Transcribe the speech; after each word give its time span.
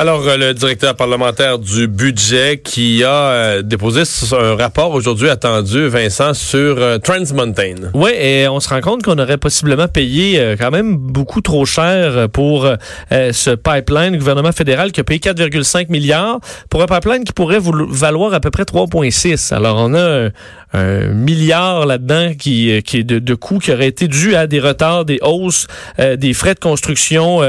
Alors, 0.00 0.26
euh, 0.26 0.38
le 0.38 0.54
directeur 0.54 0.94
parlementaire 0.94 1.58
du 1.58 1.86
budget 1.86 2.62
qui 2.64 3.04
a 3.04 3.10
euh, 3.10 3.60
déposé 3.60 4.04
un 4.32 4.56
rapport 4.56 4.94
aujourd'hui 4.94 5.28
attendu, 5.28 5.88
Vincent, 5.88 6.32
sur 6.32 6.78
euh, 6.78 6.96
Trans 6.96 7.34
Mountain. 7.34 7.90
Oui, 7.92 8.10
et 8.18 8.48
on 8.48 8.60
se 8.60 8.70
rend 8.70 8.80
compte 8.80 9.02
qu'on 9.02 9.18
aurait 9.18 9.36
possiblement 9.36 9.88
payé 9.88 10.56
quand 10.58 10.70
même 10.70 10.96
beaucoup 10.96 11.42
trop 11.42 11.66
cher 11.66 12.30
pour 12.30 12.66
ce 13.10 13.50
pipeline. 13.54 14.12
Le 14.12 14.18
gouvernement 14.18 14.52
fédéral 14.52 14.90
qui 14.90 15.00
a 15.00 15.04
payé 15.04 15.20
4,5 15.20 15.90
milliards 15.90 16.40
pour 16.70 16.82
un 16.82 16.86
pipeline 16.86 17.24
qui 17.24 17.34
pourrait 17.34 17.60
valoir 17.60 18.32
à 18.32 18.40
peu 18.40 18.50
près 18.50 18.62
3,6. 18.62 19.52
Alors, 19.52 19.76
on 19.78 19.92
a 19.92 20.30
un, 20.69 20.69
milliard 20.74 21.86
là-dedans 21.86 22.32
qui, 22.38 22.82
qui 22.82 22.98
est 22.98 23.04
de, 23.04 23.18
de 23.18 23.34
coûts 23.34 23.58
qui 23.58 23.72
auraient 23.72 23.88
été 23.88 24.08
dus 24.08 24.34
à 24.34 24.46
des 24.46 24.60
retards, 24.60 25.04
des 25.04 25.18
hausses, 25.22 25.66
des 25.98 26.32
frais 26.32 26.54
de 26.54 26.60
construction, 26.60 27.40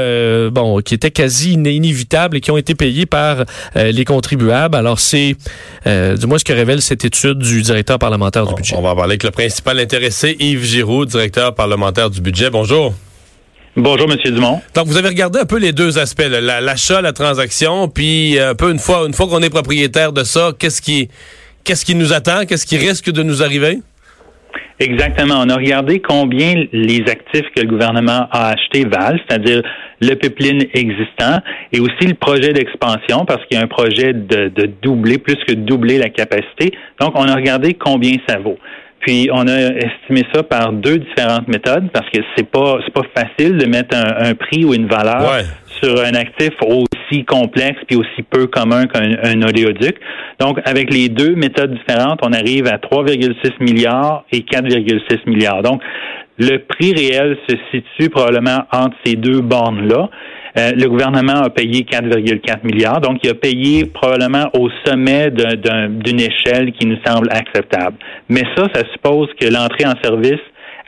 bon, 0.50 0.80
qui 0.80 0.94
étaient 0.94 1.10
quasi 1.10 1.52
inévitables 1.52 2.40
qui 2.40 2.50
ont 2.50 2.56
été 2.56 2.74
payés 2.74 3.06
par 3.06 3.44
euh, 3.76 3.92
les 3.92 4.04
contribuables. 4.04 4.76
Alors, 4.76 5.00
c'est 5.00 5.36
euh, 5.86 6.16
du 6.16 6.26
moins 6.26 6.38
ce 6.38 6.44
que 6.44 6.52
révèle 6.52 6.82
cette 6.82 7.04
étude 7.04 7.38
du 7.38 7.62
directeur 7.62 7.98
parlementaire 7.98 8.46
du 8.46 8.54
budget. 8.54 8.76
On 8.76 8.82
va 8.82 8.90
en 8.90 8.96
parler 8.96 9.12
avec 9.12 9.24
le 9.24 9.30
principal 9.30 9.78
intéressé, 9.78 10.36
Yves 10.38 10.64
Giroud, 10.64 11.08
directeur 11.08 11.54
parlementaire 11.54 12.10
du 12.10 12.20
budget. 12.20 12.50
Bonjour. 12.50 12.94
Bonjour, 13.74 14.06
Monsieur 14.06 14.30
Dumont. 14.30 14.60
Donc, 14.74 14.86
vous 14.86 14.98
avez 14.98 15.08
regardé 15.08 15.38
un 15.38 15.46
peu 15.46 15.58
les 15.58 15.72
deux 15.72 15.98
aspects, 15.98 16.28
l'achat, 16.28 17.00
la, 17.00 17.12
transaction, 17.14 17.88
puis 17.88 18.38
un 18.38 18.54
peu 18.54 18.70
une 18.70 18.78
fois, 18.78 19.06
une 19.06 19.14
fois 19.14 19.26
qu'on 19.28 19.40
est 19.40 19.48
propriétaire 19.48 20.12
de 20.12 20.24
ça, 20.24 20.52
qu'est-ce 20.58 20.82
qui, 20.82 21.08
qu'est-ce 21.64 21.84
qui 21.84 21.94
nous 21.94 22.12
attend, 22.12 22.44
qu'est-ce 22.46 22.66
qui 22.66 22.76
risque 22.76 23.10
de 23.10 23.22
nous 23.22 23.42
arriver? 23.42 23.78
Exactement. 24.78 25.34
On 25.44 25.48
a 25.48 25.54
regardé 25.54 26.00
combien 26.00 26.64
les 26.72 27.02
actifs 27.08 27.46
que 27.54 27.62
le 27.62 27.68
gouvernement 27.68 28.26
a 28.32 28.48
achetés 28.48 28.84
valent, 28.84 29.18
c'est-à-dire 29.28 29.62
le 30.00 30.14
pipeline 30.14 30.64
existant 30.74 31.38
et 31.72 31.78
aussi 31.78 32.06
le 32.06 32.14
projet 32.14 32.52
d'expansion 32.52 33.24
parce 33.24 33.44
qu'il 33.46 33.58
y 33.58 33.60
a 33.60 33.64
un 33.64 33.68
projet 33.68 34.12
de, 34.12 34.48
de 34.48 34.68
doubler, 34.82 35.18
plus 35.18 35.36
que 35.46 35.52
doubler 35.52 35.98
la 35.98 36.08
capacité. 36.08 36.72
Donc, 37.00 37.12
on 37.14 37.28
a 37.28 37.34
regardé 37.34 37.74
combien 37.74 38.16
ça 38.26 38.38
vaut. 38.38 38.58
Puis 39.02 39.28
on 39.32 39.46
a 39.48 39.58
estimé 39.58 40.22
ça 40.32 40.44
par 40.44 40.72
deux 40.72 40.98
différentes 40.98 41.48
méthodes 41.48 41.90
parce 41.92 42.08
que 42.10 42.20
c'est 42.36 42.48
pas 42.48 42.78
c'est 42.84 42.94
pas 42.94 43.02
facile 43.14 43.58
de 43.58 43.66
mettre 43.66 43.96
un, 43.96 44.34
prix 44.34 44.64
ou 44.64 44.74
une 44.74 44.86
valeur 44.86 45.40
sur 45.82 46.00
un 46.00 46.14
actif 46.14 46.50
aussi 46.62 46.86
complexe 47.20 47.78
puis 47.86 47.96
aussi 47.96 48.22
peu 48.28 48.46
commun 48.46 48.86
qu'un 48.86 49.16
un 49.22 49.42
oléoduc. 49.42 49.96
Donc 50.40 50.58
avec 50.64 50.92
les 50.92 51.08
deux 51.08 51.34
méthodes 51.34 51.74
différentes, 51.74 52.20
on 52.22 52.32
arrive 52.32 52.66
à 52.66 52.78
3,6 52.78 53.52
milliards 53.60 54.24
et 54.32 54.40
4,6 54.40 55.28
milliards. 55.28 55.62
Donc 55.62 55.82
le 56.38 56.58
prix 56.58 56.92
réel 56.92 57.36
se 57.48 57.56
situe 57.70 58.10
probablement 58.10 58.64
entre 58.72 58.96
ces 59.04 59.14
deux 59.14 59.40
bornes 59.40 59.86
là. 59.86 60.08
Euh, 60.58 60.72
le 60.76 60.86
gouvernement 60.86 61.44
a 61.44 61.48
payé 61.48 61.86
4,4 61.90 62.58
milliards, 62.64 63.00
donc 63.00 63.20
il 63.22 63.30
a 63.30 63.34
payé 63.34 63.86
probablement 63.86 64.50
au 64.58 64.68
sommet 64.84 65.30
d'une 65.30 66.20
échelle 66.20 66.72
qui 66.72 66.86
nous 66.86 66.98
semble 67.06 67.28
acceptable. 67.30 67.96
Mais 68.28 68.42
ça, 68.54 68.68
ça 68.74 68.82
suppose 68.92 69.28
que 69.40 69.46
l'entrée 69.46 69.86
en 69.86 69.94
service 70.02 70.40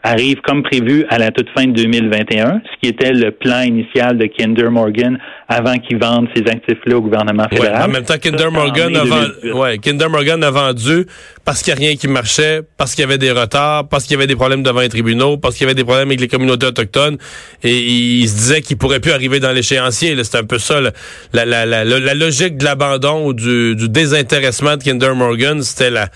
arrive 0.05 0.43
comme 0.43 0.63
prévu 0.63 1.07
à 1.09 1.19
la 1.19 1.31
toute 1.31 1.49
fin 1.57 1.67
de 1.67 1.73
2021, 1.73 2.61
ce 2.63 2.81
qui 2.81 2.89
était 2.93 3.13
le 3.13 3.31
plan 3.31 3.63
initial 3.63 4.19
de 4.19 4.27
Kinder 4.27 4.71
Morgan 4.71 5.19
avant 5.49 5.79
qu'ils 5.79 5.99
vendent 5.99 6.29
ces 6.37 6.43
actifs-là 6.43 6.99
au 6.99 7.01
gouvernement 7.01 7.49
fédéral. 7.49 7.89
en 7.89 7.93
même 7.93 8.05
temps, 8.05 8.19
Kinder 8.23 8.51
Morgan, 8.51 8.95
a, 8.95 9.57
ouais, 9.57 9.79
Kinder 9.79 10.11
Morgan 10.11 10.45
a 10.45 10.51
vendu 10.51 11.07
parce 11.45 11.63
qu'il 11.63 11.75
n'y 11.75 11.85
a 11.85 11.89
rien 11.89 11.97
qui 11.97 12.07
marchait, 12.07 12.61
parce 12.77 12.95
qu'il 12.95 13.01
y 13.01 13.05
avait 13.05 13.19
des 13.19 13.33
retards, 13.33 13.89
parce 13.89 14.05
qu'il 14.05 14.13
y 14.13 14.17
avait 14.17 14.27
des 14.27 14.37
problèmes 14.37 14.63
devant 14.63 14.81
les 14.81 14.91
tribunaux, 14.91 15.39
parce 15.39 15.55
qu'il 15.57 15.65
y 15.65 15.67
avait 15.67 15.75
des 15.75 15.85
problèmes 15.85 16.09
avec 16.09 16.21
les 16.21 16.29
communautés 16.29 16.67
autochtones, 16.67 17.17
et 17.63 17.75
il 17.75 18.29
se 18.29 18.35
disait 18.35 18.61
qu'il 18.61 18.77
pourrait 18.77 19.01
plus 19.01 19.13
arriver 19.13 19.41
dans 19.41 19.53
l'échéancier. 19.53 20.23
C'est 20.23 20.37
un 20.37 20.45
peu 20.45 20.59
ça, 20.59 20.83
la, 20.83 20.93
la, 21.33 21.65
la, 21.65 21.85
la, 21.85 22.15
logique 22.15 22.59
de 22.59 22.65
l'abandon 22.65 23.27
ou 23.27 23.33
du, 23.33 23.75
du 23.75 23.89
désintéressement 23.89 24.77
de 24.77 24.83
Kinder 24.83 25.15
Morgan, 25.15 25.63
c'était 25.63 25.91
la 25.91 26.09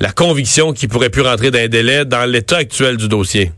la 0.00 0.10
conviction 0.10 0.72
qu'il 0.72 0.88
pourrait 0.88 1.10
plus 1.10 1.22
rentrer 1.22 1.50
dans 1.50 1.58
un 1.58 1.68
délai 1.68 2.04
dans 2.04 2.30
l'état 2.30 2.56
actuel 2.56 2.96
du 2.96 3.08
dossier. 3.08 3.50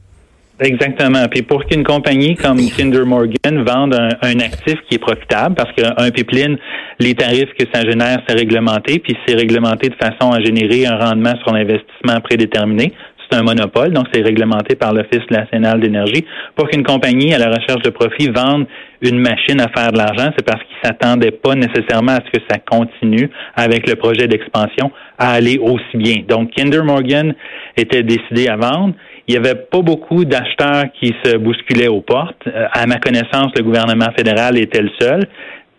Exactement. 0.60 1.26
Puis 1.28 1.42
pour 1.42 1.64
qu'une 1.64 1.82
compagnie 1.82 2.36
comme 2.36 2.58
Kinder 2.70 3.04
Morgan 3.04 3.64
vende 3.66 3.94
un, 4.22 4.40
actif 4.40 4.76
qui 4.88 4.94
est 4.94 4.98
profitable, 4.98 5.56
parce 5.56 5.72
qu'un 5.72 6.10
pipeline, 6.10 6.56
les 7.00 7.14
tarifs 7.14 7.52
que 7.58 7.64
ça 7.72 7.82
génère, 7.82 8.20
c'est 8.28 8.34
réglementé, 8.34 9.00
puis 9.00 9.16
c'est 9.26 9.34
réglementé 9.34 9.88
de 9.88 9.96
façon 9.96 10.30
à 10.30 10.40
générer 10.40 10.86
un 10.86 10.96
rendement 10.96 11.34
sur 11.42 11.52
l'investissement 11.52 12.20
prédéterminé 12.20 12.92
c'est 13.30 13.38
un 13.38 13.42
monopole, 13.42 13.92
donc 13.92 14.06
c'est 14.12 14.22
réglementé 14.22 14.76
par 14.76 14.92
l'Office 14.92 15.28
national 15.30 15.80
d'énergie. 15.80 16.24
Pour 16.54 16.68
qu'une 16.68 16.82
compagnie 16.82 17.34
à 17.34 17.38
la 17.38 17.48
recherche 17.48 17.82
de 17.82 17.90
profit 17.90 18.28
vende 18.28 18.66
une 19.00 19.18
machine 19.18 19.60
à 19.60 19.68
faire 19.68 19.92
de 19.92 19.98
l'argent, 19.98 20.30
c'est 20.36 20.44
parce 20.44 20.62
qu'ils 20.62 20.76
s'attendaient 20.82 21.30
pas 21.30 21.54
nécessairement 21.54 22.12
à 22.12 22.20
ce 22.24 22.38
que 22.38 22.44
ça 22.48 22.58
continue 22.58 23.30
avec 23.54 23.88
le 23.88 23.96
projet 23.96 24.26
d'expansion 24.26 24.90
à 25.18 25.32
aller 25.32 25.58
aussi 25.58 25.96
bien. 25.96 26.22
Donc, 26.28 26.50
Kinder 26.52 26.84
Morgan 26.84 27.34
était 27.76 28.02
décidé 28.02 28.48
à 28.48 28.56
vendre. 28.56 28.94
Il 29.26 29.32
n'y 29.32 29.38
avait 29.38 29.54
pas 29.54 29.80
beaucoup 29.80 30.24
d'acheteurs 30.24 30.84
qui 31.00 31.14
se 31.24 31.36
bousculaient 31.36 31.88
aux 31.88 32.02
portes. 32.02 32.46
Euh, 32.46 32.66
à 32.72 32.86
ma 32.86 32.98
connaissance, 32.98 33.52
le 33.56 33.62
gouvernement 33.62 34.10
fédéral 34.16 34.58
était 34.58 34.82
le 34.82 34.90
seul. 35.00 35.22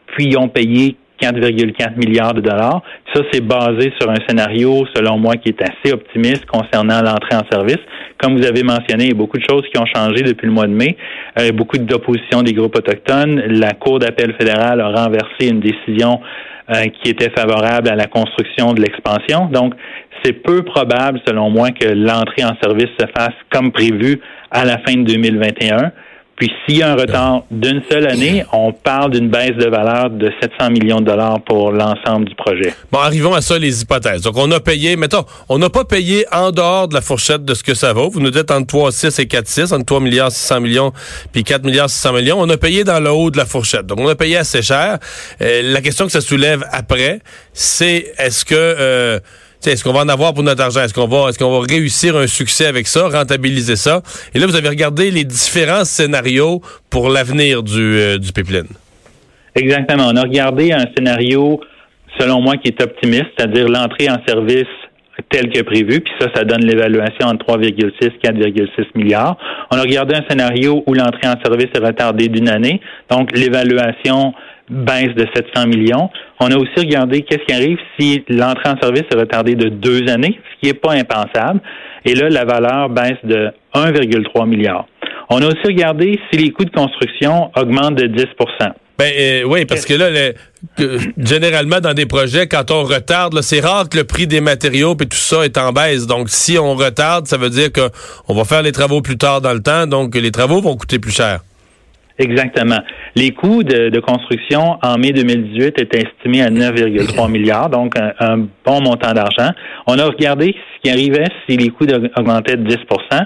Puis, 0.07 0.27
ils 0.29 0.37
ont 0.37 0.47
payé 0.47 0.95
4,4 1.21 1.97
milliards 1.97 2.33
de 2.33 2.41
dollars. 2.41 2.81
Ça, 3.13 3.21
c'est 3.31 3.41
basé 3.41 3.93
sur 3.99 4.09
un 4.09 4.17
scénario, 4.27 4.85
selon 4.95 5.17
moi, 5.17 5.35
qui 5.35 5.49
est 5.49 5.61
assez 5.61 5.93
optimiste 5.93 6.45
concernant 6.45 7.01
l'entrée 7.01 7.35
en 7.35 7.43
service. 7.51 7.79
Comme 8.17 8.37
vous 8.37 8.45
avez 8.45 8.63
mentionné, 8.63 9.05
il 9.05 9.09
y 9.09 9.13
a 9.13 9.17
beaucoup 9.17 9.37
de 9.37 9.45
choses 9.47 9.63
qui 9.71 9.79
ont 9.79 9.85
changé 9.85 10.23
depuis 10.23 10.47
le 10.47 10.53
mois 10.53 10.67
de 10.67 10.73
mai. 10.73 10.97
Euh, 11.39 11.51
beaucoup 11.51 11.77
d'opposition 11.77 12.43
des 12.43 12.53
groupes 12.53 12.75
autochtones. 12.75 13.41
La 13.47 13.71
Cour 13.71 13.99
d'appel 13.99 14.33
fédérale 14.39 14.81
a 14.81 14.89
renversé 14.89 15.49
une 15.49 15.59
décision 15.59 16.21
euh, 16.69 16.85
qui 16.85 17.11
était 17.11 17.29
favorable 17.29 17.89
à 17.89 17.95
la 17.95 18.07
construction 18.07 18.73
de 18.73 18.81
l'expansion. 18.81 19.45
Donc, 19.51 19.75
c'est 20.23 20.33
peu 20.33 20.63
probable, 20.63 21.21
selon 21.27 21.49
moi, 21.49 21.69
que 21.69 21.87
l'entrée 21.87 22.43
en 22.43 22.55
service 22.61 22.89
se 22.99 23.05
fasse 23.15 23.35
comme 23.51 23.71
prévu 23.71 24.19
à 24.49 24.65
la 24.65 24.79
fin 24.79 24.95
de 24.95 25.03
2021. 25.03 25.91
Puis 26.35 26.51
s'il 26.65 26.77
y 26.77 26.83
a 26.83 26.91
un 26.91 26.95
retard 26.95 27.43
d'une 27.49 27.81
seule 27.89 28.07
année, 28.07 28.43
on 28.51 28.73
parle 28.73 29.11
d'une 29.11 29.29
baisse 29.29 29.55
de 29.55 29.69
valeur 29.69 30.09
de 30.09 30.29
700 30.41 30.69
millions 30.71 30.99
de 30.99 31.05
dollars 31.05 31.39
pour 31.41 31.71
l'ensemble 31.71 32.25
du 32.25 32.35
projet. 32.35 32.73
Bon, 32.91 32.99
arrivons 32.99 33.33
à 33.33 33.41
ça, 33.41 33.57
les 33.57 33.81
hypothèses. 33.81 34.21
Donc, 34.21 34.35
on 34.35 34.51
a 34.51 34.59
payé, 34.59 34.97
mettons, 34.97 35.23
on 35.47 35.57
n'a 35.57 35.69
pas 35.69 35.85
payé 35.85 36.25
en 36.33 36.51
dehors 36.51 36.89
de 36.89 36.93
la 36.93 36.99
fourchette 36.99 37.45
de 37.45 37.53
ce 37.53 37.63
que 37.63 37.73
ça 37.73 37.93
vaut. 37.93 38.09
Vous 38.09 38.19
nous 38.19 38.31
dites 38.31 38.51
entre 38.51 38.75
3,6 38.75 39.21
et 39.21 39.25
4,6, 39.25 39.73
entre 39.73 39.85
3 39.85 39.99
milliards 40.01 40.31
600 40.31 40.59
millions 40.59 40.91
puis 41.31 41.45
4 41.45 41.63
milliards 41.63 41.89
600 41.89 42.13
millions. 42.13 42.37
On 42.41 42.49
a 42.49 42.57
payé 42.57 42.83
dans 42.83 42.99
le 42.99 43.11
haut 43.11 43.31
de 43.31 43.37
la 43.37 43.45
fourchette. 43.45 43.85
Donc, 43.85 43.99
on 44.01 44.07
a 44.09 44.15
payé 44.15 44.35
assez 44.35 44.61
cher. 44.61 44.99
Euh, 45.41 45.61
la 45.63 45.81
question 45.81 46.05
que 46.05 46.11
ça 46.11 46.21
soulève 46.21 46.65
après, 46.71 47.19
c'est 47.53 48.13
est-ce 48.17 48.43
que... 48.43 48.55
Euh, 48.55 49.19
est-ce 49.71 49.83
qu'on 49.83 49.93
va 49.93 50.01
en 50.01 50.09
avoir 50.09 50.33
pour 50.33 50.43
notre 50.43 50.63
argent? 50.63 50.81
Est-ce 50.81 50.93
qu'on 50.93 51.07
va, 51.07 51.65
réussir 51.67 52.15
un 52.15 52.27
succès 52.27 52.65
avec 52.65 52.87
ça, 52.87 53.07
rentabiliser 53.07 53.75
ça? 53.75 54.01
Et 54.33 54.39
là, 54.39 54.47
vous 54.47 54.55
avez 54.55 54.69
regardé 54.69 55.11
les 55.11 55.23
différents 55.23 55.85
scénarios 55.85 56.61
pour 56.89 57.09
l'avenir 57.09 57.63
du, 57.63 57.97
euh, 57.97 58.17
pipeline. 58.33 58.67
Exactement. 59.55 60.07
On 60.11 60.15
a 60.15 60.21
regardé 60.21 60.71
un 60.71 60.85
scénario, 60.95 61.59
selon 62.19 62.41
moi, 62.41 62.57
qui 62.57 62.69
est 62.69 62.81
optimiste, 62.81 63.27
c'est-à-dire 63.37 63.67
l'entrée 63.67 64.09
en 64.09 64.17
service 64.27 64.67
tel 65.29 65.49
que 65.49 65.61
prévu, 65.61 66.01
puis 66.01 66.13
ça, 66.19 66.27
ça 66.35 66.43
donne 66.43 66.65
l'évaluation 66.65 67.27
entre 67.27 67.45
3,6 67.45 67.93
et 68.01 68.27
4,6 68.27 68.85
milliards. 68.95 69.37
On 69.71 69.77
a 69.77 69.81
regardé 69.81 70.15
un 70.15 70.23
scénario 70.29 70.83
où 70.85 70.93
l'entrée 70.93 71.27
en 71.27 71.35
service 71.43 71.69
est 71.73 71.85
retardée 71.85 72.27
d'une 72.27 72.49
année, 72.49 72.81
donc 73.09 73.35
l'évaluation 73.35 74.33
baisse 74.69 75.13
de 75.15 75.25
700 75.35 75.67
millions. 75.67 76.09
On 76.39 76.47
a 76.47 76.57
aussi 76.57 76.77
regardé 76.77 77.21
qu'est-ce 77.21 77.45
qui 77.45 77.53
arrive 77.53 77.77
si 77.99 78.23
l'entrée 78.29 78.69
en 78.69 78.77
service 78.81 79.03
est 79.11 79.17
retardée 79.17 79.55
de 79.55 79.69
deux 79.69 80.09
années, 80.09 80.39
ce 80.53 80.59
qui 80.59 80.67
n'est 80.67 80.79
pas 80.79 80.93
impensable. 80.93 81.61
Et 82.03 82.15
là, 82.15 82.29
la 82.29 82.45
valeur 82.45 82.89
baisse 82.89 83.19
de 83.23 83.49
1,3 83.73 84.47
milliard. 84.47 84.87
On 85.29 85.41
a 85.41 85.47
aussi 85.47 85.65
regardé 85.65 86.19
si 86.31 86.39
les 86.39 86.51
coûts 86.51 86.65
de 86.65 86.71
construction 86.71 87.51
augmentent 87.55 87.95
de 87.95 88.07
10% 88.07 88.73
ben 88.97 89.11
euh, 89.19 89.43
oui, 89.43 89.65
parce 89.65 89.85
que 89.85 89.93
là, 89.93 90.07
généralement 91.17 91.81
dans 91.81 91.93
des 91.93 92.05
projets, 92.05 92.47
quand 92.47 92.71
on 92.71 92.83
retarde, 92.83 93.41
c'est 93.41 93.59
rare 93.59 93.89
que 93.89 93.97
le 93.97 94.05
prix 94.05 94.25
des 94.25 94.39
matériaux 94.39 94.95
et 95.01 95.05
tout 95.05 95.17
ça 95.17 95.43
est 95.43 95.57
en 95.57 95.73
baisse. 95.73 96.07
Donc, 96.07 96.29
si 96.29 96.57
on 96.57 96.75
retarde, 96.75 97.27
ça 97.27 97.35
veut 97.35 97.49
dire 97.49 97.69
qu'on 97.73 98.33
va 98.33 98.45
faire 98.45 98.61
les 98.61 98.71
travaux 98.71 99.01
plus 99.01 99.17
tard 99.17 99.41
dans 99.41 99.53
le 99.53 99.61
temps, 99.61 99.85
donc 99.85 100.15
les 100.15 100.31
travaux 100.31 100.61
vont 100.61 100.77
coûter 100.77 100.99
plus 100.99 101.11
cher. 101.11 101.41
Exactement. 102.17 102.79
Les 103.15 103.31
coûts 103.31 103.63
de, 103.63 103.99
construction 103.99 104.77
en 104.81 104.97
mai 104.97 105.11
2018 105.11 105.81
étaient 105.81 106.03
estimés 106.03 106.41
à 106.41 106.49
9,3 106.49 107.29
milliards, 107.29 107.69
donc 107.69 107.93
un, 107.97 108.47
bon 108.65 108.81
montant 108.81 109.11
d'argent. 109.13 109.51
On 109.87 109.99
a 109.99 110.05
regardé 110.05 110.55
ce 110.55 110.81
qui 110.81 110.89
arrivait 110.89 111.27
si 111.47 111.57
les 111.57 111.69
coûts 111.69 111.85
augmentaient 112.17 112.55
de 112.55 112.69
10% 112.69 113.25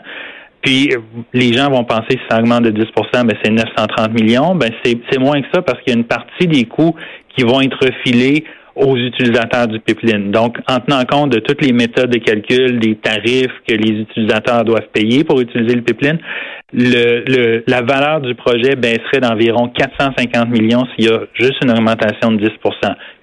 puis 0.61 0.89
les 1.33 1.53
gens 1.53 1.69
vont 1.69 1.85
penser 1.85 2.11
si 2.11 2.19
ça 2.29 2.39
augmente 2.39 2.63
de 2.63 2.71
10% 2.71 3.25
ben 3.25 3.33
c'est 3.43 3.51
930 3.51 4.13
millions. 4.13 4.55
Ben 4.55 4.71
c'est 4.83 5.19
moins 5.19 5.41
que 5.41 5.47
ça 5.53 5.61
parce 5.61 5.79
qu'il 5.81 5.93
y 5.93 5.95
a 5.95 5.99
une 5.99 6.05
partie 6.05 6.47
des 6.47 6.65
coûts 6.65 6.95
qui 7.35 7.43
vont 7.43 7.61
être 7.61 7.79
filés 8.03 8.43
aux 8.75 8.95
utilisateurs 8.95 9.67
du 9.67 9.79
pipeline. 9.79 10.31
Donc, 10.31 10.57
en 10.69 10.79
tenant 10.79 11.03
compte 11.03 11.31
de 11.31 11.39
toutes 11.39 11.61
les 11.61 11.73
méthodes 11.73 12.09
de 12.09 12.19
calcul, 12.19 12.79
des 12.79 12.95
tarifs 12.95 13.51
que 13.67 13.75
les 13.75 14.01
utilisateurs 14.01 14.63
doivent 14.63 14.87
payer 14.93 15.23
pour 15.23 15.41
utiliser 15.41 15.75
le 15.75 15.81
pipeline, 15.81 16.19
le, 16.73 17.63
la 17.67 17.81
valeur 17.81 18.21
du 18.21 18.35
projet 18.35 18.75
baisserait 18.75 19.19
d'environ 19.21 19.69
450 19.69 20.49
millions 20.49 20.85
s'il 20.95 21.05
y 21.05 21.09
a 21.09 21.21
juste 21.33 21.63
une 21.63 21.71
augmentation 21.71 22.31
de 22.31 22.45
10% 22.45 22.49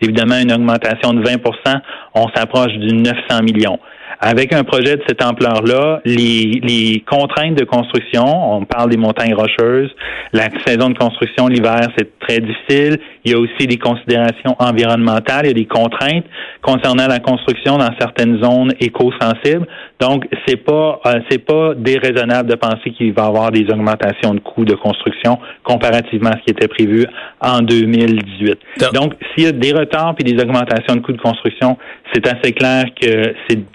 Évidemment, 0.00 0.38
une 0.38 0.52
augmentation 0.52 1.12
de 1.12 1.22
20% 1.22 1.80
on 2.14 2.26
s'approche 2.34 2.72
du 2.74 2.94
900 2.94 3.42
millions. 3.42 3.78
Avec 4.20 4.52
un 4.52 4.64
projet 4.64 4.96
de 4.96 5.02
cette 5.06 5.22
ampleur-là, 5.22 6.00
les, 6.04 6.60
les, 6.62 7.04
contraintes 7.06 7.54
de 7.54 7.64
construction, 7.64 8.24
on 8.24 8.64
parle 8.64 8.90
des 8.90 8.96
montagnes 8.96 9.34
rocheuses, 9.34 9.90
la 10.32 10.48
saison 10.64 10.90
de 10.90 10.98
construction 10.98 11.48
l'hiver, 11.48 11.88
c'est 11.96 12.18
très 12.18 12.38
difficile. 12.38 12.98
Il 13.24 13.32
y 13.32 13.34
a 13.34 13.38
aussi 13.38 13.66
des 13.66 13.76
considérations 13.76 14.56
environnementales, 14.58 15.44
il 15.44 15.48
y 15.48 15.50
a 15.50 15.54
des 15.54 15.66
contraintes 15.66 16.24
concernant 16.62 17.06
la 17.06 17.18
construction 17.18 17.76
dans 17.76 17.90
certaines 17.98 18.42
zones 18.42 18.72
éco-sensibles. 18.80 19.66
Donc, 20.00 20.26
c'est 20.46 20.56
pas 20.56 21.00
euh, 21.06 21.20
c'est 21.30 21.44
pas 21.44 21.74
déraisonnable 21.74 22.50
de 22.50 22.54
penser 22.54 22.90
qu'il 22.96 23.12
va 23.12 23.24
y 23.24 23.26
avoir 23.26 23.50
des 23.50 23.66
augmentations 23.70 24.34
de 24.34 24.40
coûts 24.40 24.64
de 24.64 24.74
construction 24.74 25.38
comparativement 25.62 26.30
à 26.30 26.38
ce 26.38 26.44
qui 26.44 26.50
était 26.50 26.68
prévu 26.68 27.06
en 27.40 27.60
2018. 27.60 28.58
Donc, 28.92 29.14
s'il 29.34 29.44
y 29.44 29.46
a 29.46 29.52
des 29.52 29.72
retards 29.72 30.14
puis 30.14 30.24
des 30.24 30.40
augmentations 30.42 30.96
de 30.96 31.00
coûts 31.00 31.12
de 31.12 31.20
construction, 31.20 31.76
c'est 32.12 32.26
assez 32.26 32.52
clair 32.52 32.84
que 33.00 33.34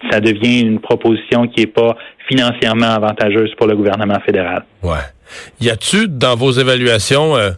ça 0.09 0.19
devient 0.19 0.61
une 0.61 0.79
proposition 0.79 1.47
qui 1.47 1.61
n'est 1.61 1.67
pas 1.67 1.95
financièrement 2.27 2.87
avantageuse 2.87 3.53
pour 3.57 3.67
le 3.67 3.75
gouvernement 3.75 4.19
fédéral. 4.25 4.63
Ouais. 4.81 4.97
Y 5.59 5.69
a-tu 5.69 6.07
dans 6.07 6.35
vos 6.35 6.51
évaluations 6.51 7.35
euh, 7.35 7.51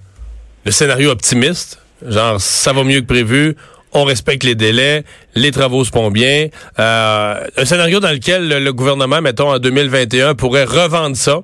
le 0.66 0.72
scénario 0.72 1.12
optimiste, 1.12 1.82
genre 2.06 2.40
ça 2.40 2.74
va 2.74 2.84
mieux 2.84 3.02
que 3.02 3.06
prévu, 3.06 3.56
on 3.94 4.04
respecte 4.04 4.44
les 4.44 4.56
délais, 4.56 5.04
les 5.36 5.52
travaux 5.52 5.84
se 5.84 5.92
font 5.92 6.12
bien. 6.12 6.48
Euh, 6.80 7.36
un 7.58 7.66
scénario 7.66 8.00
dans 8.00 8.12
lequel 8.12 8.48
le, 8.48 8.74
gouvernement, 8.74 9.22
mettons 9.22 9.52
en 9.52 9.60
2021, 9.60 10.36
pourrait 10.36 10.66
revendre 10.66 11.16
ça 11.16 11.42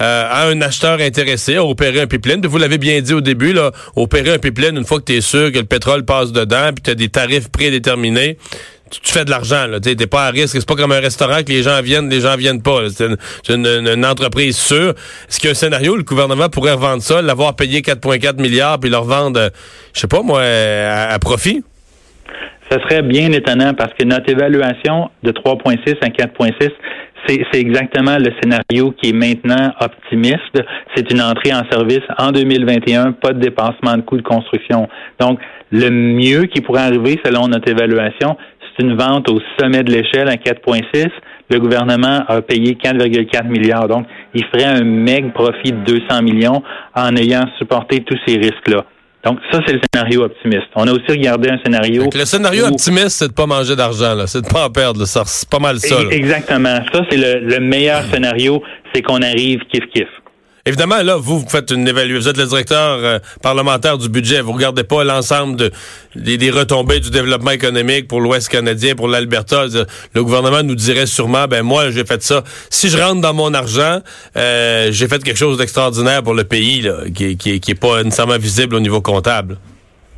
euh, 0.00 0.26
à 0.30 0.46
un 0.48 0.60
acheteur 0.60 1.00
intéressé 1.00 1.56
à 1.56 1.64
opérer 1.64 2.00
un 2.00 2.06
pipeline. 2.06 2.44
Vous 2.46 2.58
l'avez 2.58 2.78
bien 2.78 3.00
dit 3.00 3.14
au 3.14 3.20
début, 3.20 3.52
là, 3.52 3.72
opérer 3.96 4.32
un 4.32 4.38
pipeline 4.38 4.76
une 4.76 4.84
fois 4.84 5.00
que 5.00 5.12
tu 5.12 5.22
sûr 5.22 5.52
que 5.52 5.58
le 5.58 5.64
pétrole 5.64 6.04
passe 6.04 6.32
dedans, 6.32 6.70
puis 6.74 6.82
tu 6.82 6.90
as 6.90 6.94
des 6.94 7.08
tarifs 7.08 7.48
prédéterminés 7.48 8.38
tu, 9.00 9.12
fais 9.12 9.24
de 9.24 9.30
l'argent. 9.30 9.66
Tu 9.82 9.96
n'es 9.96 10.06
pas 10.06 10.26
à 10.26 10.30
risque. 10.30 10.56
C'est 10.58 10.66
pas 10.66 10.76
comme 10.76 10.92
un 10.92 11.00
restaurant 11.00 11.42
que 11.42 11.50
les 11.50 11.62
gens 11.62 11.80
viennent, 11.80 12.08
les 12.08 12.20
gens 12.20 12.36
viennent 12.36 12.62
pas. 12.62 12.80
C'est 12.90 13.54
une, 13.54 14.04
entreprise 14.04 14.56
sûre. 14.56 14.94
Est-ce 15.28 15.38
qu'il 15.38 15.46
y 15.46 15.48
a 15.48 15.52
un 15.52 15.54
scénario 15.54 15.94
où 15.94 15.96
le 15.96 16.02
gouvernement 16.02 16.48
pourrait 16.48 16.72
revendre 16.72 17.02
ça, 17.02 17.22
l'avoir 17.22 17.56
payé 17.56 17.80
4,4 17.80 18.40
milliards, 18.40 18.78
puis 18.78 18.90
le 18.90 18.98
revendre, 18.98 19.40
euh, 19.40 19.50
je 19.94 20.00
sais 20.00 20.08
pas 20.08 20.22
moi, 20.22 20.42
à, 20.42 21.18
profit? 21.18 21.62
Ça 22.72 22.78
serait 22.88 23.02
bien 23.02 23.30
étonnant 23.32 23.74
parce 23.74 23.92
que 23.92 24.06
notre 24.06 24.30
évaluation 24.30 25.10
de 25.22 25.30
3,6 25.30 25.96
à 26.00 26.08
4,6, 26.08 26.70
c'est 27.28 27.60
exactement 27.60 28.16
le 28.16 28.32
scénario 28.40 28.92
qui 28.92 29.10
est 29.10 29.12
maintenant 29.12 29.72
optimiste. 29.78 30.58
C'est 30.94 31.12
une 31.12 31.20
entrée 31.20 31.52
en 31.52 31.70
service 31.70 32.00
en 32.16 32.32
2021, 32.32 33.12
pas 33.12 33.34
de 33.34 33.40
dépassement 33.40 33.98
de 33.98 34.00
coûts 34.00 34.16
de 34.16 34.22
construction. 34.22 34.88
Donc, 35.20 35.38
le 35.70 35.90
mieux 35.90 36.44
qui 36.44 36.62
pourrait 36.62 36.84
arriver, 36.84 37.20
selon 37.22 37.46
notre 37.46 37.70
évaluation, 37.70 38.38
c'est 38.62 38.84
une 38.84 38.96
vente 38.96 39.28
au 39.28 39.38
sommet 39.60 39.82
de 39.82 39.92
l'échelle 39.92 40.30
à 40.30 40.36
4,6. 40.36 41.10
Le 41.50 41.58
gouvernement 41.58 42.24
a 42.26 42.40
payé 42.40 42.78
4,4 42.82 43.48
milliards. 43.48 43.86
Donc, 43.86 44.06
il 44.32 44.46
ferait 44.46 44.80
un 44.80 44.82
meg 44.82 45.34
profit 45.34 45.72
de 45.72 45.84
200 45.84 46.22
millions 46.22 46.62
en 46.94 47.14
ayant 47.16 47.44
supporté 47.58 48.02
tous 48.02 48.18
ces 48.26 48.38
risques-là. 48.38 48.86
Donc, 49.24 49.38
ça, 49.52 49.60
c'est 49.66 49.74
le 49.74 49.80
scénario 49.92 50.24
optimiste. 50.24 50.66
On 50.74 50.86
a 50.88 50.92
aussi 50.92 51.06
regardé 51.08 51.48
un 51.48 51.58
scénario. 51.64 52.08
le 52.12 52.24
scénario 52.24 52.66
optimiste, 52.66 53.10
c'est 53.10 53.28
de 53.28 53.32
pas 53.32 53.46
manger 53.46 53.76
d'argent, 53.76 54.14
là. 54.14 54.26
C'est 54.26 54.42
de 54.42 54.48
pas 54.48 54.66
en 54.66 54.70
perdre, 54.70 55.04
C'est 55.06 55.48
pas 55.48 55.60
mal 55.60 55.78
ça. 55.78 55.96
Exactement. 56.10 56.80
Ça, 56.92 57.02
c'est 57.08 57.16
le 57.16 57.60
meilleur 57.60 58.02
scénario. 58.12 58.62
C'est 58.94 59.02
qu'on 59.02 59.22
arrive 59.22 59.60
kiff-kiff. 59.72 60.08
Évidemment, 60.64 61.02
là, 61.02 61.16
vous, 61.16 61.44
faites 61.48 61.72
une 61.72 61.88
évaluation. 61.88 62.20
Vous 62.20 62.28
êtes 62.28 62.36
le 62.36 62.46
directeur 62.46 62.98
euh, 63.02 63.18
parlementaire 63.42 63.98
du 63.98 64.08
budget. 64.08 64.40
Vous 64.40 64.52
regardez 64.52 64.84
pas 64.84 65.02
l'ensemble 65.02 65.56
de, 65.56 65.72
des, 66.14 66.50
retombées 66.50 67.00
du 67.00 67.10
développement 67.10 67.50
économique 67.50 68.06
pour 68.06 68.20
l'Ouest 68.20 68.48
canadien, 68.48 68.94
pour 68.94 69.08
l'Alberta. 69.08 69.64
Le 70.14 70.22
gouvernement 70.22 70.62
nous 70.62 70.76
dirait 70.76 71.06
sûrement, 71.06 71.48
ben 71.48 71.62
moi, 71.62 71.90
j'ai 71.90 72.04
fait 72.04 72.22
ça. 72.22 72.44
Si 72.70 72.88
je 72.88 72.96
rentre 72.96 73.20
dans 73.20 73.34
mon 73.34 73.54
argent, 73.54 74.00
euh, 74.36 74.88
j'ai 74.92 75.08
fait 75.08 75.22
quelque 75.24 75.38
chose 75.38 75.58
d'extraordinaire 75.58 76.22
pour 76.22 76.34
le 76.34 76.44
pays, 76.44 76.82
là, 76.82 76.98
qui, 77.12 77.36
qui, 77.36 77.58
qui 77.58 77.70
est 77.72 77.74
pas 77.74 78.04
nécessairement 78.04 78.38
visible 78.38 78.76
au 78.76 78.80
niveau 78.80 79.00
comptable. 79.00 79.58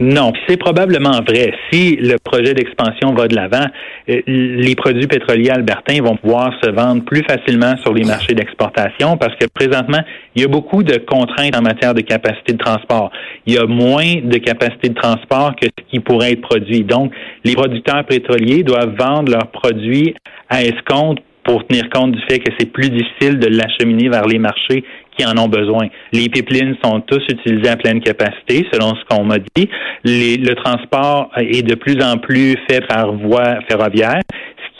Non, 0.00 0.32
c'est 0.48 0.56
probablement 0.56 1.20
vrai. 1.26 1.54
Si 1.70 1.94
le 1.96 2.16
projet 2.18 2.52
d'expansion 2.52 3.14
va 3.14 3.28
de 3.28 3.36
l'avant, 3.36 3.66
euh, 4.08 4.22
les 4.26 4.74
produits 4.74 5.06
pétroliers 5.06 5.50
albertains 5.50 6.02
vont 6.02 6.16
pouvoir 6.16 6.52
se 6.60 6.68
vendre 6.68 7.04
plus 7.04 7.22
facilement 7.22 7.76
sur 7.76 7.94
les 7.94 8.02
marchés 8.02 8.34
d'exportation 8.34 9.16
parce 9.16 9.36
que 9.36 9.46
présentement, 9.46 10.00
il 10.34 10.42
y 10.42 10.44
a 10.44 10.48
beaucoup 10.48 10.82
de 10.82 10.96
contraintes 10.96 11.56
en 11.56 11.62
matière 11.62 11.94
de 11.94 12.00
capacité 12.00 12.54
de 12.54 12.58
transport. 12.58 13.12
Il 13.46 13.54
y 13.54 13.58
a 13.58 13.66
moins 13.66 14.16
de 14.24 14.38
capacité 14.38 14.88
de 14.88 14.94
transport 14.94 15.54
que 15.54 15.66
ce 15.66 15.84
qui 15.88 16.00
pourrait 16.00 16.32
être 16.32 16.42
produit. 16.42 16.82
Donc, 16.82 17.12
les 17.44 17.54
producteurs 17.54 18.04
pétroliers 18.04 18.64
doivent 18.64 18.96
vendre 18.98 19.30
leurs 19.30 19.52
produits 19.52 20.16
à 20.48 20.64
escompte 20.64 21.22
pour 21.44 21.66
tenir 21.66 21.88
compte 21.90 22.12
du 22.12 22.20
fait 22.22 22.38
que 22.38 22.50
c'est 22.58 22.72
plus 22.72 22.90
difficile 22.90 23.38
de 23.38 23.46
l'acheminer 23.46 24.08
vers 24.08 24.26
les 24.26 24.38
marchés 24.38 24.82
qui 25.16 25.24
en 25.26 25.36
ont 25.38 25.48
besoin. 25.48 25.88
Les 26.12 26.28
pipelines 26.28 26.76
sont 26.82 27.00
tous 27.00 27.22
utilisés 27.28 27.68
à 27.68 27.76
pleine 27.76 28.00
capacité, 28.00 28.66
selon 28.72 28.94
ce 28.94 29.04
qu'on 29.08 29.24
m'a 29.24 29.38
dit. 29.38 29.68
le 30.04 30.54
transport 30.54 31.30
est 31.36 31.62
de 31.62 31.74
plus 31.74 32.02
en 32.02 32.18
plus 32.18 32.56
fait 32.68 32.86
par 32.86 33.12
voie 33.12 33.60
ferroviaire 33.68 34.20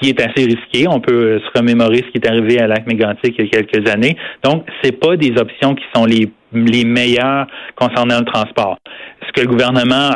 qui 0.01 0.11
est 0.11 0.21
assez 0.21 0.45
risqué. 0.45 0.89
On 0.89 1.01
peut 1.01 1.41
se 1.41 1.59
remémorer 1.59 1.99
ce 1.99 2.11
qui 2.11 2.19
est 2.19 2.29
arrivé 2.29 2.61
à 2.61 2.67
Lac 2.67 2.87
Mégantic 2.87 3.35
il 3.39 3.45
y 3.45 3.49
a 3.49 3.63
quelques 3.63 3.89
années. 3.89 4.17
Donc, 4.43 4.67
c'est 4.83 4.99
pas 4.99 5.17
des 5.17 5.33
options 5.39 5.75
qui 5.75 5.85
sont 5.95 6.05
les 6.05 6.29
les 6.55 6.85
meilleures 6.85 7.47
concernant 7.75 8.19
le 8.19 8.25
transport. 8.25 8.79
Ce 9.27 9.33
que 9.33 9.41
le 9.41 9.49
gouvernement 9.49 10.11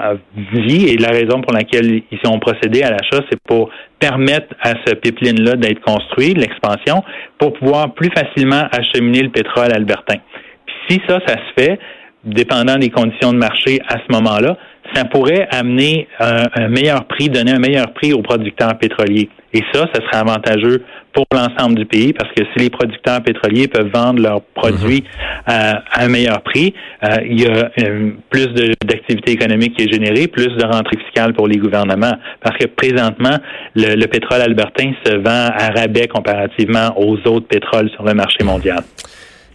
dit 0.54 0.86
et 0.86 0.96
la 0.96 1.08
raison 1.08 1.40
pour 1.40 1.52
laquelle 1.52 2.02
ils 2.10 2.28
ont 2.28 2.38
procédé 2.38 2.82
à 2.82 2.90
l'achat, 2.90 3.24
c'est 3.30 3.40
pour 3.46 3.70
permettre 3.98 4.54
à 4.62 4.74
ce 4.86 4.94
pipeline-là 4.94 5.54
d'être 5.54 5.80
construit, 5.80 6.34
l'expansion, 6.34 7.02
pour 7.38 7.54
pouvoir 7.54 7.94
plus 7.94 8.10
facilement 8.10 8.68
acheminer 8.70 9.22
le 9.22 9.30
pétrole 9.30 9.72
albertain. 9.72 10.18
Puis 10.66 10.76
si 10.88 11.00
ça, 11.08 11.18
ça 11.26 11.34
se 11.34 11.62
fait, 11.62 11.78
dépendant 12.24 12.76
des 12.76 12.90
conditions 12.90 13.32
de 13.32 13.38
marché 13.38 13.80
à 13.88 13.96
ce 13.98 14.12
moment-là, 14.12 14.56
ça 14.94 15.04
pourrait 15.04 15.48
amener 15.50 16.08
un, 16.18 16.68
meilleur 16.68 17.04
prix, 17.04 17.28
donner 17.28 17.52
un 17.52 17.58
meilleur 17.58 17.92
prix 17.92 18.12
aux 18.12 18.22
producteurs 18.22 18.78
pétroliers. 18.78 19.28
Et 19.52 19.62
ça, 19.72 19.86
ça 19.92 20.00
serait 20.00 20.16
avantageux 20.16 20.82
pour 21.12 21.24
l'ensemble 21.32 21.76
du 21.76 21.86
pays 21.86 22.12
parce 22.12 22.30
que 22.34 22.44
si 22.52 22.64
les 22.64 22.70
producteurs 22.70 23.22
pétroliers 23.22 23.66
peuvent 23.66 23.90
vendre 23.92 24.20
leurs 24.20 24.42
produits 24.42 25.02
mhm. 25.02 25.42
à, 25.46 25.82
un 26.02 26.08
meilleur 26.08 26.42
prix, 26.42 26.74
euh, 27.02 27.16
il 27.24 27.40
y 27.40 27.46
a 27.46 27.70
euh, 27.82 28.10
plus 28.30 28.48
d'activité 28.84 29.32
économique 29.32 29.76
qui 29.76 29.84
est 29.84 29.92
générée, 29.92 30.28
plus 30.28 30.48
de 30.48 30.64
rentrée 30.64 30.98
fiscale 30.98 31.32
pour 31.32 31.48
les 31.48 31.56
gouvernements. 31.56 32.14
Parce 32.42 32.58
que 32.58 32.66
présentement, 32.66 33.38
le, 33.74 33.94
le 33.94 34.06
pétrole 34.06 34.42
albertain 34.42 34.92
se 35.04 35.14
vend 35.16 35.50
à 35.56 35.70
rabais 35.70 36.08
comparativement 36.08 36.92
aux 36.96 37.16
autres 37.26 37.48
pétroles 37.48 37.90
sur 37.90 38.04
le 38.04 38.14
marché 38.14 38.44
mondial. 38.44 38.84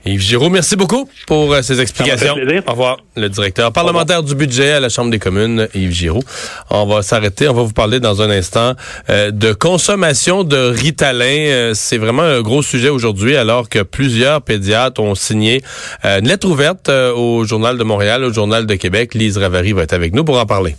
Yves 0.06 0.20
Giraud, 0.20 0.50
merci 0.50 0.76
beaucoup 0.76 1.10
pour 1.28 1.54
euh, 1.54 1.62
ces 1.62 1.80
explications. 1.80 2.36
Au 2.68 2.72
revoir, 2.72 2.98
le 3.16 3.30
directeur 3.30 3.72
parlementaire 3.72 4.22
du 4.22 4.36
budget 4.36 4.72
à 4.72 4.80
la 4.82 4.90
Chambre 4.90 5.10
des 5.12 5.20
communes, 5.20 5.70
Yves 5.74 5.94
Giraud. 5.94 6.24
On 6.70 6.86
va 6.86 7.02
s'arrêter, 7.02 7.48
on 7.48 7.54
va 7.54 7.64
vous 7.64 7.74
parler 7.74 8.02
dans 8.02 8.22
un 8.22 8.30
instant 8.30 8.74
euh, 9.10 9.32
de 9.32 9.54
consommation 9.54 10.44
de 10.44 10.58
Ritalin. 10.58 11.26
Euh, 11.26 11.74
c'est 11.74 11.98
vraiment 11.98 12.24
un 12.24 12.42
gros 12.42 12.62
sujet 12.62 12.90
aujourd'hui 12.90 13.38
alors 13.38 13.70
que 13.70 13.80
plusieurs 13.80 14.42
pédiatres 14.42 15.02
ont 15.02 15.16
signé 15.16 15.62
une 16.04 16.28
lettre 16.28 16.48
ouverte 16.48 16.90
au 16.90 17.46
Journal 17.46 17.78
de 17.78 17.84
Montréal, 17.84 18.24
au 18.24 18.34
Journal 18.34 18.66
de 18.66 18.76
Québec. 18.76 19.14
Lise 19.14 19.38
Ravary 19.38 19.72
va 19.72 19.84
être 19.84 19.94
avec 19.94 20.14
nous 20.14 20.26
pour 20.26 20.38
en 20.38 20.46
parler. 20.46 20.76